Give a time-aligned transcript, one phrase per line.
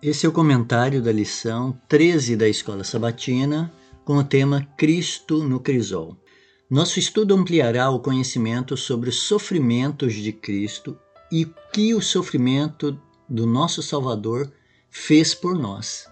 [0.00, 3.72] Esse é o comentário da lição 13 da Escola Sabatina,
[4.04, 6.16] com o tema Cristo no Crisol.
[6.70, 10.96] Nosso estudo ampliará o conhecimento sobre os sofrimentos de Cristo
[11.32, 12.96] e o que o sofrimento
[13.28, 14.52] do nosso Salvador
[14.88, 16.06] fez por nós.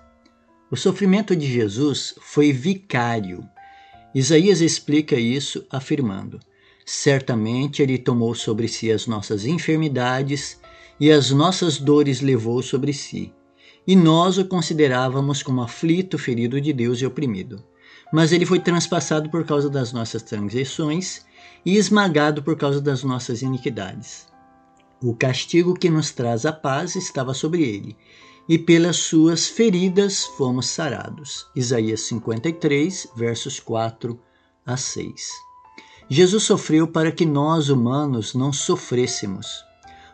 [0.69, 3.49] O sofrimento de Jesus foi vicário.
[4.13, 6.41] Isaías explica isso afirmando:
[6.85, 10.61] Certamente ele tomou sobre si as nossas enfermidades
[10.99, 13.33] e as nossas dores levou sobre si
[13.87, 17.63] e nós o considerávamos como aflito, ferido de Deus e oprimido.
[18.13, 21.25] Mas ele foi transpassado por causa das nossas transgressões
[21.65, 24.27] e esmagado por causa das nossas iniquidades.
[25.03, 27.97] O castigo que nos traz a paz estava sobre ele,
[28.49, 31.47] e pelas suas feridas fomos sarados.
[31.55, 34.19] Isaías 53, versos 4
[34.65, 35.29] a 6.
[36.09, 39.65] Jesus sofreu para que nós, humanos, não sofrêssemos.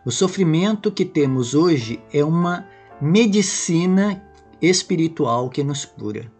[0.04, 2.66] O sofrimento que temos hoje é uma
[3.02, 4.22] medicina
[4.62, 6.30] espiritual que nos cura.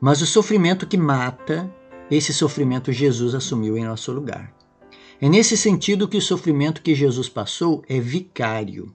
[0.00, 1.68] Mas o sofrimento que mata,
[2.08, 4.54] esse sofrimento Jesus assumiu em nosso lugar.
[5.20, 8.94] É nesse sentido que o sofrimento que Jesus passou é vicário,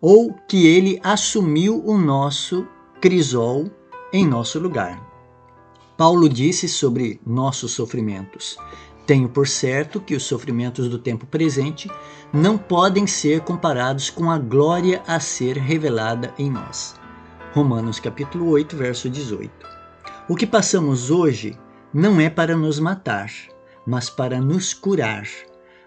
[0.00, 2.66] ou que ele assumiu o nosso
[3.02, 3.70] crisol
[4.10, 5.04] em nosso lugar.
[5.94, 8.56] Paulo disse sobre nossos sofrimentos:
[9.06, 11.88] tenho por certo que os sofrimentos do tempo presente
[12.32, 16.96] não podem ser comparados com a glória a ser revelada em nós.
[17.52, 19.50] Romanos capítulo 8, verso 18.
[20.28, 21.56] O que passamos hoje
[21.94, 23.30] não é para nos matar,
[23.86, 25.26] mas para nos curar.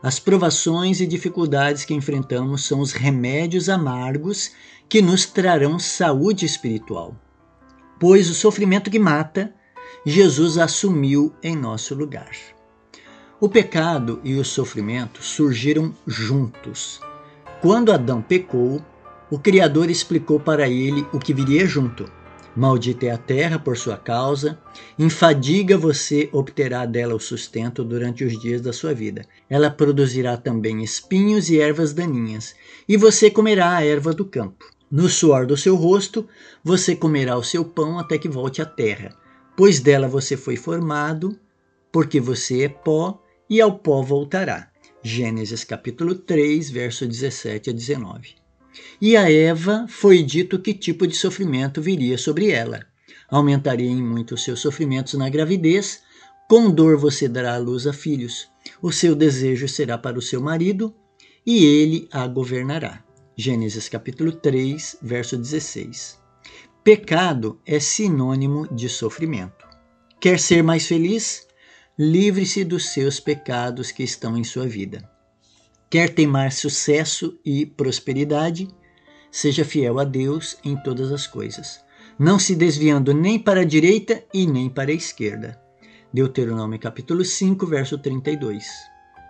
[0.01, 4.51] As provações e dificuldades que enfrentamos são os remédios amargos
[4.87, 7.13] que nos trarão saúde espiritual.
[7.99, 9.53] Pois o sofrimento que mata,
[10.05, 12.58] Jesus assumiu em nosso lugar.
[13.41, 16.99] O pecado e o sofrimento surgiram juntos.
[17.61, 18.83] Quando Adão pecou,
[19.31, 22.11] o Criador explicou para ele o que viria junto.
[22.53, 24.59] Maldita é a terra por sua causa,
[24.97, 29.25] em fadiga você obterá dela o sustento durante os dias da sua vida.
[29.49, 32.53] Ela produzirá também espinhos e ervas daninhas,
[32.89, 34.65] e você comerá a erva do campo.
[34.91, 36.27] No suor do seu rosto
[36.61, 39.15] você comerá o seu pão até que volte à terra,
[39.55, 41.39] pois dela você foi formado,
[41.89, 43.17] porque você é pó
[43.49, 44.69] e ao pó voltará.
[45.01, 48.35] Gênesis capítulo 3, verso 17 a 19.
[49.01, 52.85] E a Eva foi dito que tipo de sofrimento viria sobre ela.
[53.29, 56.01] Aumentaria em muito os seus sofrimentos na gravidez,
[56.47, 58.47] com dor você dará à luz a filhos.
[58.81, 60.93] O seu desejo será para o seu marido,
[61.45, 63.03] e ele a governará.
[63.37, 66.19] Gênesis capítulo 3, verso 16.
[66.83, 69.67] Pecado é sinônimo de sofrimento.
[70.19, 71.48] Quer ser mais feliz?
[72.01, 75.03] Livre-se dos seus pecados que estão em sua vida.
[75.89, 78.69] Quer temar sucesso e prosperidade?
[79.29, 81.81] Seja fiel a Deus em todas as coisas,
[82.17, 85.59] não se desviando nem para a direita e nem para a esquerda.
[86.13, 88.65] Deuteronômio capítulo 5, verso 32.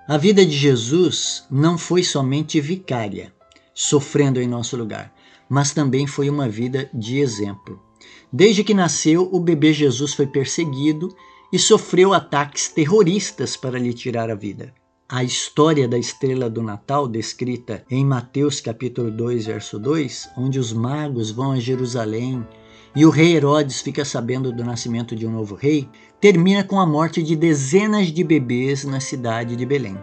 [0.07, 3.33] A vida de Jesus não foi somente vicária,
[3.73, 5.11] sofrendo em nosso lugar,
[5.49, 7.81] mas também foi uma vida de exemplo.
[8.31, 11.09] Desde que nasceu, o bebê Jesus foi perseguido
[11.51, 14.73] e sofreu ataques terroristas para lhe tirar a vida.
[15.07, 20.71] A história da estrela do Natal, descrita em Mateus capítulo 2, verso 2, onde os
[20.71, 22.45] magos vão a Jerusalém
[22.95, 25.87] e o rei Herodes fica sabendo do nascimento de um novo rei,
[26.19, 29.97] termina com a morte de dezenas de bebês na cidade de Belém.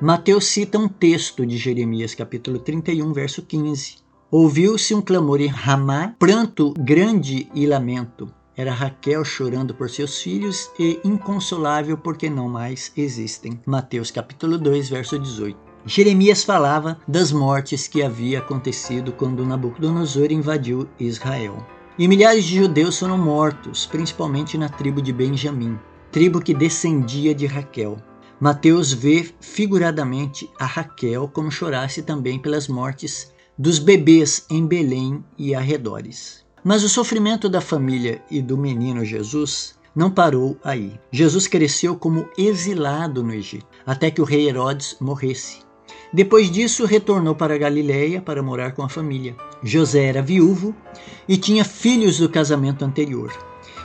[0.00, 3.96] Mateus cita um texto de Jeremias capítulo 31, verso 15.
[4.30, 8.32] Ouviu-se um clamor em Ramá, pranto grande e lamento.
[8.56, 13.60] Era Raquel chorando por seus filhos e inconsolável porque não mais existem.
[13.64, 15.58] Mateus capítulo 2, verso 18.
[15.86, 21.66] Jeremias falava das mortes que havia acontecido quando Nabucodonosor invadiu Israel.
[21.98, 25.78] E milhares de judeus foram mortos, principalmente na tribo de Benjamim,
[26.12, 27.96] tribo que descendia de Raquel.
[28.38, 35.54] Mateus vê figuradamente a Raquel como chorasse também pelas mortes dos bebês em Belém e
[35.54, 36.39] arredores.
[36.62, 40.92] Mas o sofrimento da família e do menino Jesus não parou aí.
[41.10, 45.58] Jesus cresceu como exilado no Egito, até que o rei Herodes morresse.
[46.12, 49.36] Depois disso, retornou para Galiléia para morar com a família.
[49.62, 50.74] José era viúvo
[51.28, 53.32] e tinha filhos do casamento anterior.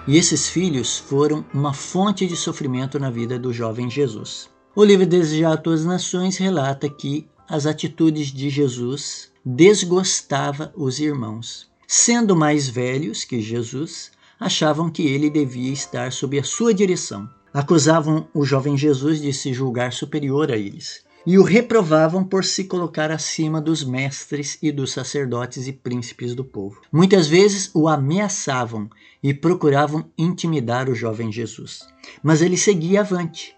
[0.07, 4.49] E esses filhos foram uma fonte de sofrimento na vida do jovem Jesus.
[4.75, 10.99] O livro Desejar a Todas as Nações relata que as atitudes de Jesus desgostava os
[10.99, 11.69] irmãos.
[11.87, 17.29] Sendo mais velhos que Jesus, achavam que ele devia estar sob a sua direção.
[17.53, 21.05] Acusavam o jovem Jesus de se julgar superior a eles.
[21.25, 26.45] e o reprovavam por se colocar acima dos mestres e dos sacerdotes e príncipes do
[26.45, 26.81] povo.
[26.91, 28.87] Muitas vezes o ameaçavam
[29.23, 31.79] e procuravam intimidar o jovem Jesus,
[32.21, 33.55] mas ele seguia avante,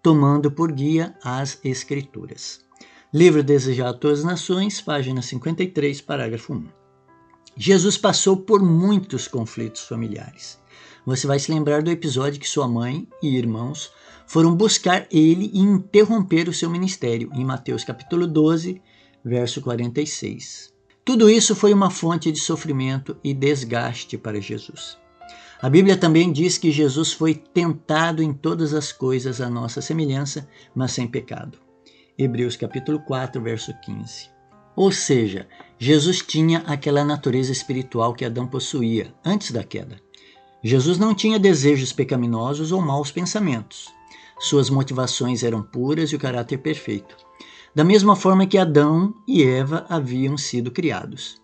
[0.00, 2.60] tomando por guia as Escrituras.
[3.12, 6.77] Livro Desejado a Todas as Nações, página 53, parágrafo 1.
[7.60, 10.60] Jesus passou por muitos conflitos familiares.
[11.04, 13.90] Você vai se lembrar do episódio que sua mãe e irmãos
[14.28, 18.80] foram buscar ele e interromper o seu ministério, em Mateus capítulo 12,
[19.24, 20.72] verso 46.
[21.04, 24.96] Tudo isso foi uma fonte de sofrimento e desgaste para Jesus.
[25.60, 30.48] A Bíblia também diz que Jesus foi tentado em todas as coisas à nossa semelhança,
[30.72, 31.58] mas sem pecado.
[32.16, 34.30] Hebreus capítulo 4, verso 15.
[34.76, 35.48] Ou seja,
[35.80, 40.00] Jesus tinha aquela natureza espiritual que Adão possuía antes da queda.
[40.62, 43.86] Jesus não tinha desejos pecaminosos ou maus pensamentos.
[44.40, 47.16] Suas motivações eram puras e o caráter perfeito,
[47.72, 51.40] da mesma forma que Adão e Eva haviam sido criados.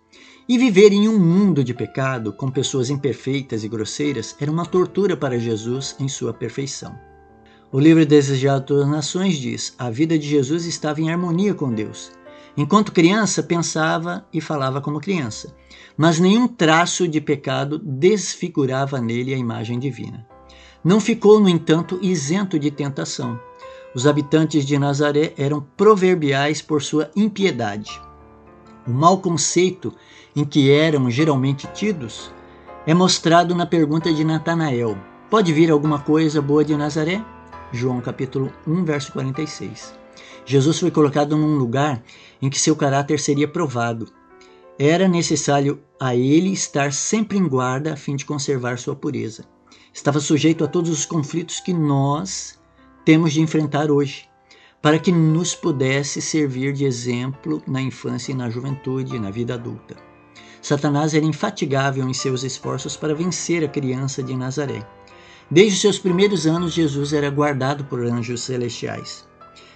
[0.48, 5.16] E viver em um mundo de pecado, com pessoas imperfeitas e grosseiras, era uma tortura
[5.16, 6.98] para Jesus em sua perfeição.
[7.70, 11.54] O livro Desejado de Todas as Nações diz: a vida de Jesus estava em harmonia
[11.54, 12.12] com Deus.
[12.56, 15.54] Enquanto criança, pensava e falava como criança,
[15.96, 20.24] mas nenhum traço de pecado desfigurava nele a imagem divina.
[20.84, 23.40] Não ficou, no entanto, isento de tentação.
[23.94, 28.00] Os habitantes de Nazaré eram proverbiais por sua impiedade.
[28.86, 29.92] O mau conceito
[30.36, 32.30] em que eram geralmente tidos
[32.86, 34.96] é mostrado na pergunta de Natanael:
[35.30, 37.24] Pode vir alguma coisa boa de Nazaré?
[37.72, 40.03] João capítulo 1, verso 46.
[40.46, 42.02] Jesus foi colocado num lugar
[42.40, 44.06] em que seu caráter seria provado.
[44.78, 49.44] Era necessário a ele estar sempre em guarda a fim de conservar sua pureza.
[49.92, 52.58] Estava sujeito a todos os conflitos que nós
[53.04, 54.28] temos de enfrentar hoje,
[54.82, 59.54] para que nos pudesse servir de exemplo na infância e na juventude e na vida
[59.54, 59.96] adulta.
[60.60, 64.86] Satanás era infatigável em seus esforços para vencer a criança de Nazaré.
[65.50, 69.26] Desde seus primeiros anos, Jesus era guardado por anjos celestiais.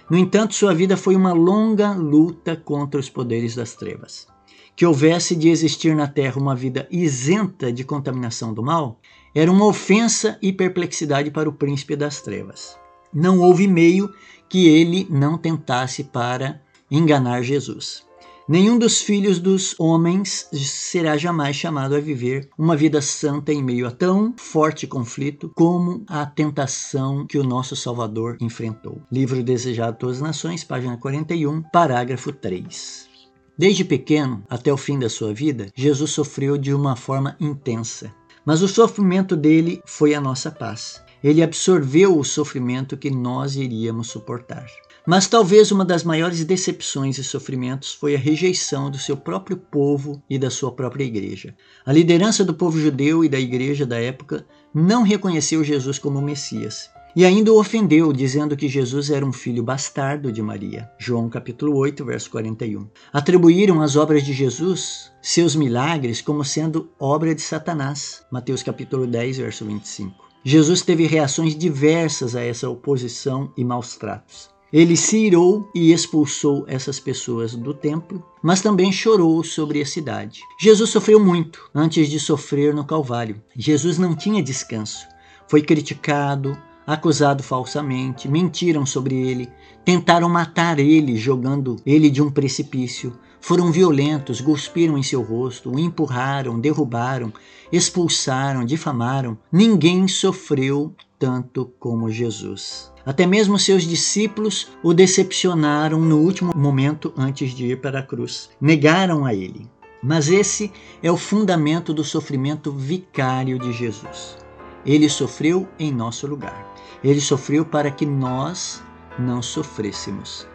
[0.09, 4.27] No entanto, sua vida foi uma longa luta contra os poderes das trevas.
[4.75, 8.99] Que houvesse de existir na terra uma vida isenta de contaminação do mal
[9.35, 12.75] era uma ofensa e perplexidade para o príncipe das trevas.
[13.13, 14.11] Não houve meio
[14.49, 16.59] que ele não tentasse para
[16.89, 18.08] enganar Jesus.
[18.49, 23.85] Nenhum dos filhos dos homens será jamais chamado a viver uma vida santa em meio
[23.85, 29.03] a tão forte conflito como a tentação que o nosso Salvador enfrentou.
[29.11, 33.07] Livro Desejado de Todas as Nações, página 41, parágrafo 3.
[33.55, 38.11] Desde pequeno até o fim da sua vida, Jesus sofreu de uma forma intensa.
[38.43, 41.03] Mas o sofrimento dele foi a nossa paz.
[41.23, 44.65] Ele absorveu o sofrimento que nós iríamos suportar.
[45.05, 50.21] Mas talvez uma das maiores decepções e sofrimentos foi a rejeição do seu próprio povo
[50.29, 51.55] e da sua própria igreja.
[51.85, 56.89] A liderança do povo judeu e da igreja da época não reconheceu Jesus como Messias.
[57.15, 60.89] E ainda o ofendeu, dizendo que Jesus era um filho bastardo de Maria.
[60.99, 62.87] João capítulo 8, verso 41.
[63.11, 68.23] Atribuíram as obras de Jesus, seus milagres, como sendo obra de Satanás.
[68.31, 70.29] Mateus capítulo 10, verso 25.
[70.43, 74.49] Jesus teve reações diversas a essa oposição e maus tratos.
[74.71, 80.41] Ele se irou e expulsou essas pessoas do templo, mas também chorou sobre a cidade.
[80.59, 83.41] Jesus sofreu muito antes de sofrer no Calvário.
[83.55, 85.07] Jesus não tinha descanso.
[85.47, 89.49] Foi criticado, acusado falsamente, mentiram sobre ele,
[89.83, 93.17] tentaram matar ele jogando ele de um precipício.
[93.41, 97.33] Foram violentos, cuspiram em seu rosto, o empurraram, derrubaram,
[97.71, 99.35] expulsaram, difamaram.
[99.51, 102.91] Ninguém sofreu tanto como Jesus.
[103.09, 108.51] Até mesmo seus discípulos o decepcionaram no último momento antes de ir para a cruz.
[108.61, 109.67] Negaram a ele.
[110.03, 114.37] Mas esse é o fundamento do sofrimento vicário de Jesus.
[114.85, 116.71] Ele sofreu em nosso lugar.
[117.03, 118.79] Ele sofreu para que nós
[119.17, 120.45] não sofrêssemos.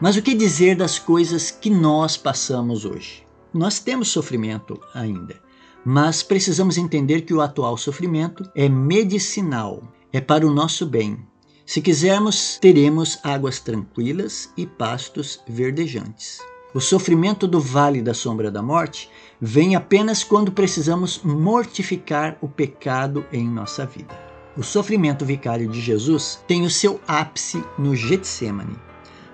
[0.00, 3.26] Mas o que dizer das coisas que nós passamos hoje?
[3.52, 5.34] Nós temos sofrimento ainda,
[5.84, 11.18] mas precisamos entender que o atual sofrimento é medicinal, é para o nosso bem,
[11.66, 16.40] se quisermos, teremos águas tranquilas e pastos verdejantes.
[16.74, 19.08] O sofrimento do vale da sombra da morte
[19.40, 24.14] vem apenas quando precisamos mortificar o pecado em nossa vida.
[24.56, 28.76] O sofrimento vicário de Jesus tem o seu ápice no Getsemane.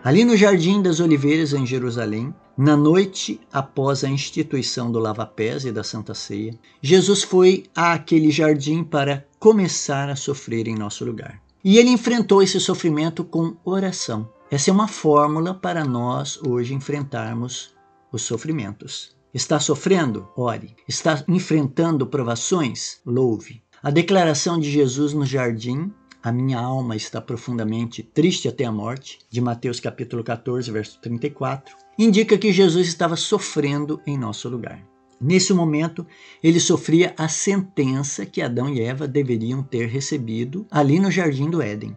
[0.04, 5.72] Ali no Jardim das Oliveiras, em Jerusalém, na noite após a instituição do lava-pés e
[5.72, 11.40] da Santa Ceia, Jesus foi àquele jardim para começar a sofrer em nosso lugar.
[11.62, 14.28] E ele enfrentou esse sofrimento com oração.
[14.50, 17.74] Essa é uma fórmula para nós hoje enfrentarmos
[18.10, 19.14] os sofrimentos.
[19.32, 20.28] Está sofrendo?
[20.36, 20.74] Ore.
[20.88, 23.00] Está enfrentando provações?
[23.06, 23.62] Louve.
[23.82, 29.18] A declaração de Jesus no jardim, a minha alma está profundamente triste até a morte,
[29.30, 34.89] de Mateus capítulo 14, verso 34, indica que Jesus estava sofrendo em nosso lugar.
[35.20, 36.06] Nesse momento,
[36.42, 41.60] ele sofria a sentença que Adão e Eva deveriam ter recebido ali no jardim do
[41.60, 41.96] Éden.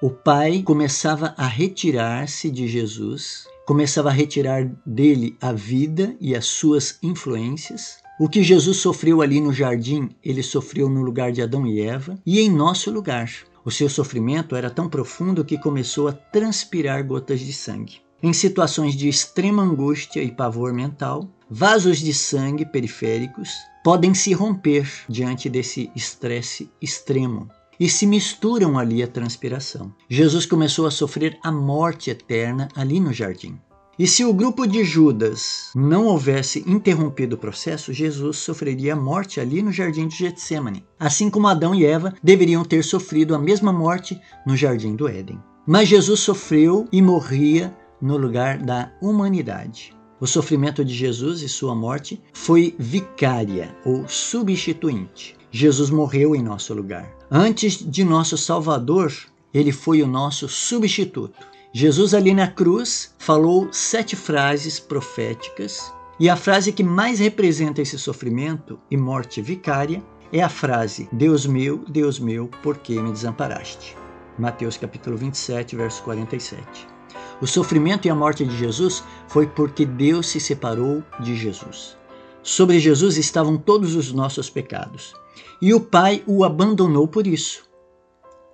[0.00, 6.44] O pai começava a retirar-se de Jesus começava a retirar dele a vida e as
[6.46, 7.98] suas influências.
[8.18, 12.18] O que Jesus sofreu ali no jardim, ele sofreu no lugar de Adão e Eva
[12.26, 13.30] e em nosso lugar.
[13.64, 18.00] O seu sofrimento era tão profundo que começou a transpirar gotas de sangue.
[18.20, 23.50] Em situações de extrema angústia e pavor mental, vasos de sangue periféricos
[23.82, 29.92] podem se romper diante desse estresse extremo e se misturam ali a transpiração.
[30.08, 33.58] Jesus começou a sofrer a morte eterna ali no jardim.
[33.98, 39.40] E se o grupo de Judas não houvesse interrompido o processo, Jesus sofreria a morte
[39.40, 43.72] ali no jardim de Getsemane, assim como Adão e Eva deveriam ter sofrido a mesma
[43.72, 45.38] morte no jardim do Éden.
[45.66, 49.92] Mas Jesus sofreu e morria no lugar da humanidade.
[50.20, 55.34] O sofrimento de Jesus e sua morte foi vicária ou substituinte.
[55.50, 57.10] Jesus morreu em nosso lugar.
[57.30, 59.12] Antes de nosso Salvador,
[59.52, 61.46] ele foi o nosso substituto.
[61.72, 67.98] Jesus, ali na cruz, falou sete frases proféticas, e a frase que mais representa esse
[67.98, 73.96] sofrimento e morte vicária é a frase: Deus meu, Deus meu, por que me desamparaste?
[74.38, 76.99] Mateus capítulo 27, verso 47.
[77.40, 81.96] O sofrimento e a morte de Jesus foi porque Deus se separou de Jesus.
[82.42, 85.14] Sobre Jesus estavam todos os nossos pecados.
[85.60, 87.64] E o Pai o abandonou por isso.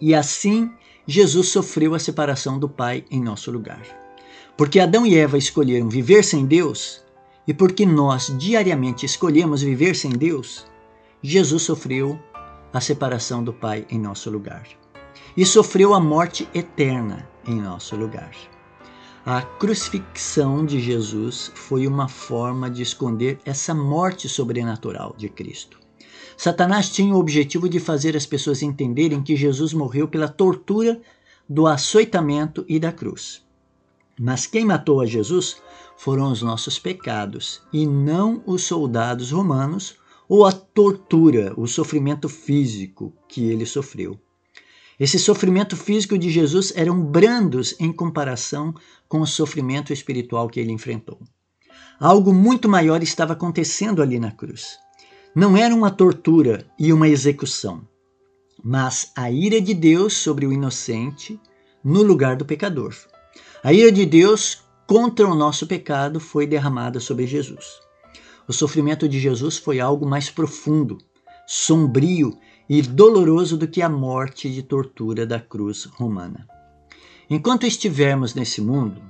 [0.00, 0.70] E assim
[1.06, 3.82] Jesus sofreu a separação do Pai em nosso lugar.
[4.56, 7.04] Porque Adão e Eva escolheram viver sem Deus,
[7.46, 10.66] e porque nós diariamente escolhemos viver sem Deus,
[11.22, 12.18] Jesus sofreu
[12.72, 14.66] a separação do Pai em nosso lugar.
[15.36, 18.32] E sofreu a morte eterna em nosso lugar.
[19.28, 25.80] A crucifixão de Jesus foi uma forma de esconder essa morte sobrenatural de Cristo.
[26.36, 31.00] Satanás tinha o objetivo de fazer as pessoas entenderem que Jesus morreu pela tortura
[31.48, 33.44] do açoitamento e da cruz.
[34.16, 35.60] Mas quem matou a Jesus
[35.96, 39.96] foram os nossos pecados e não os soldados romanos
[40.28, 44.20] ou a tortura, o sofrimento físico que ele sofreu.
[44.98, 48.74] Esse sofrimento físico de Jesus eram brandos em comparação
[49.08, 51.20] com o sofrimento espiritual que ele enfrentou.
[52.00, 54.78] Algo muito maior estava acontecendo ali na cruz.
[55.34, 57.86] Não era uma tortura e uma execução,
[58.64, 61.38] mas a ira de Deus sobre o inocente
[61.84, 62.94] no lugar do pecador.
[63.62, 67.80] A ira de Deus contra o nosso pecado foi derramada sobre Jesus.
[68.48, 70.96] O sofrimento de Jesus foi algo mais profundo,
[71.46, 76.46] sombrio e doloroso do que a morte de tortura da cruz romana.
[77.30, 79.02] Enquanto estivermos nesse mundo,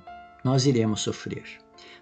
[0.45, 1.45] nós iremos sofrer,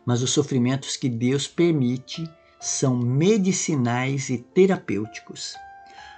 [0.05, 2.29] mas os sofrimentos que Deus permite
[2.61, 5.55] são medicinais e terapêuticos.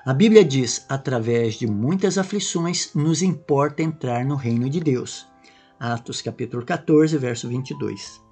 [0.04, 5.26] A Bíblia diz: através de muitas aflições nos importa entrar no reino de Deus.
[5.78, 8.22] Atos capítulo 14, verso 22.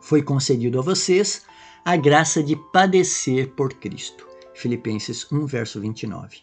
[0.00, 1.42] Foi concedido a vocês
[1.84, 6.38] a graça de padecer por Cristo Filipenses 1, verso 29.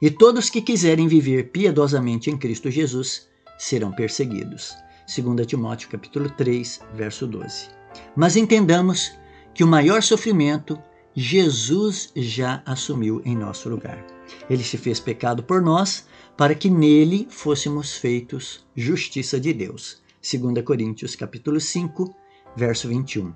[0.00, 3.28] E todos que quiserem viver piedosamente em Cristo Jesus
[3.58, 4.74] serão perseguidos.
[5.14, 7.68] 2 Timóteo capítulo 3, verso 12.
[8.16, 9.12] Mas entendamos
[9.54, 10.78] que o maior sofrimento
[11.14, 14.04] Jesus já assumiu em nosso lugar.
[14.48, 20.02] Ele se fez pecado por nós para que nele fôssemos feitos justiça de Deus.
[20.22, 22.14] 2 Coríntios capítulo 5,
[22.56, 23.34] verso 21.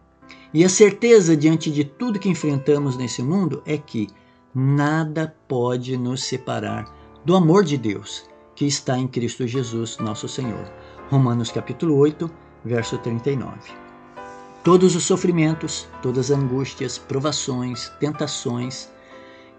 [0.52, 4.08] E a certeza diante de tudo que enfrentamos nesse mundo é que
[4.54, 6.84] nada pode nos separar
[7.24, 10.72] do amor de Deus que está em Cristo Jesus, nosso Senhor.
[11.10, 12.30] Romanos capítulo 8,
[12.64, 13.52] verso 39.
[14.64, 18.90] Todos os sofrimentos, todas as angústias, provações, tentações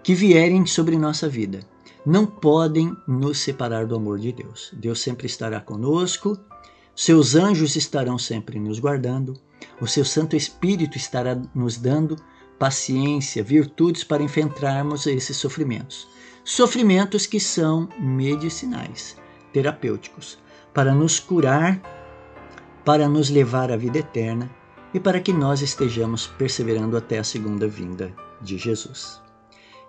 [0.04, 1.60] que vierem sobre nossa vida
[2.06, 4.72] não podem nos separar do amor de Deus.
[4.74, 6.40] Deus sempre estará conosco,
[6.96, 9.34] seus anjos estarão sempre nos guardando,
[9.80, 12.16] o seu Santo Espírito estará nos dando
[12.58, 16.08] paciência, virtudes para enfrentarmos esses sofrimentos.
[16.44, 19.18] Sofrimentos que são medicinais,
[19.52, 20.38] terapêuticos,
[20.74, 21.82] para nos curar,
[22.86, 24.50] para nos levar à vida eterna
[24.94, 29.22] e para que nós estejamos perseverando até a segunda vinda de Jesus.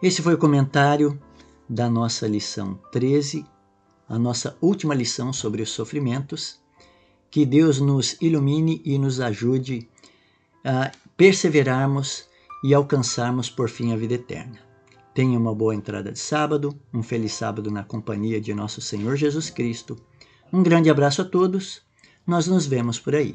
[0.02, 1.20] Esse foi o comentário
[1.68, 3.44] da nossa lição 13,
[4.08, 6.60] a nossa última lição sobre os sofrimentos.
[7.30, 9.88] Que Deus nos ilumine e nos ajude
[10.64, 12.26] a perseverarmos
[12.64, 14.58] e alcançarmos por fim a vida eterna.
[15.14, 19.50] Tenha uma boa entrada de sábado, um feliz sábado na companhia de nosso Senhor Jesus
[19.50, 19.96] Cristo.
[20.52, 21.82] Um grande abraço a todos.
[22.26, 23.34] Nós nos vemos por aí.